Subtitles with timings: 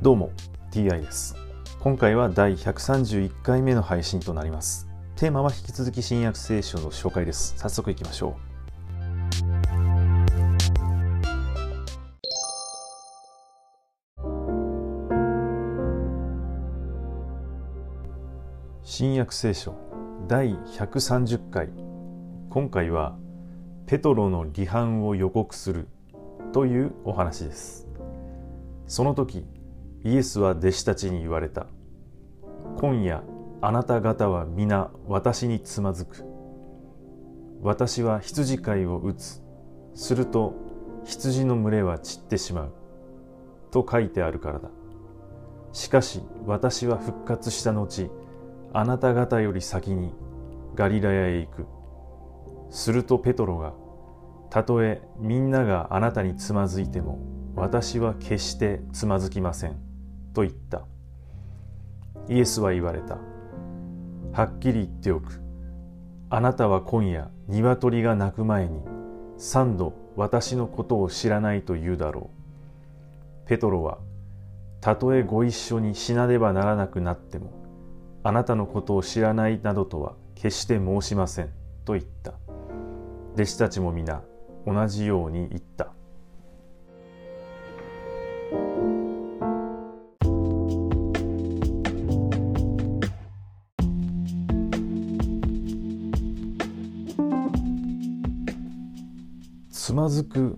[0.00, 0.30] どうも
[0.70, 1.34] TI です。
[1.80, 4.86] 今回は第131回目の配信となります。
[5.16, 7.54] テーマは引き続き新約聖書の紹介です。
[7.56, 8.48] 早速いきましょう。
[18.84, 19.74] 新約聖書
[20.28, 21.70] 第130回。
[22.50, 23.18] 今回は
[23.86, 25.88] ペトロの離反を予告する
[26.52, 27.88] というお話です。
[28.86, 29.44] その時
[30.04, 31.66] イエスは弟子たちに言われた。
[32.76, 33.22] 今夜
[33.60, 36.24] あなた方は皆私につまずく。
[37.60, 39.42] 私は羊飼いを打つ。
[39.94, 40.54] すると
[41.04, 42.72] 羊の群れは散ってしまう。
[43.72, 44.70] と書いてあるからだ。
[45.72, 48.10] しかし私は復活した後
[48.72, 50.14] あなた方より先に
[50.74, 51.66] ガリラヤへ行く。
[52.70, 53.72] するとペトロが
[54.50, 57.18] たとえみんながあなたにつまずいても
[57.56, 59.87] 私は決してつまずきません。
[60.38, 60.82] と言った。
[62.28, 63.18] イエスは言われた。
[64.32, 65.40] はっきり言っておく。
[66.30, 68.80] あなたは今夜鶏が鳴く前に
[69.36, 72.30] 三度私のことを知らないと言うだろ
[73.44, 73.48] う。
[73.48, 73.98] ペトロは
[74.80, 77.50] たとえご一緒に死なねばならなくなっても
[78.22, 81.50] あなたのことを知らないなどとは決して申しません
[81.84, 82.34] と言った。
[83.34, 84.22] 弟子たちも皆
[84.64, 85.97] 同じように言った。
[99.78, 100.56] つまずく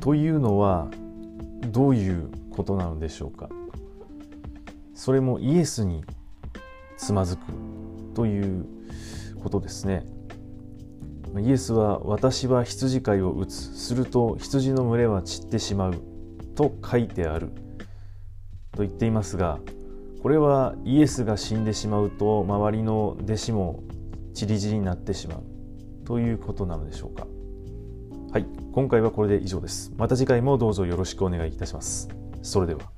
[0.00, 0.88] というのは
[1.66, 3.50] どういうことなのでしょうか？
[4.94, 6.02] それもイエスに
[6.96, 7.42] つまずく
[8.14, 8.66] という
[9.42, 10.06] ことですね。
[11.38, 16.02] イエスは私は羊飼いを打つすると羊の群れは散ってしまう
[16.54, 17.50] と書いてある。
[18.72, 19.58] と言っていますが
[20.22, 23.82] これはイエスが死んでしまうと周りの弟子も
[24.32, 25.42] 散り散りになってしまう
[26.06, 27.26] ということなのでしょうか？
[28.30, 29.90] はい今回はこれで以上です。
[29.96, 32.10] また次回もどうぞよろしくお願いいたします。
[32.42, 32.97] それでは。